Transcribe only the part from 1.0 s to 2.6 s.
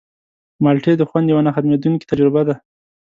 خوند یوه نه ختمېدونکې تجربه ده.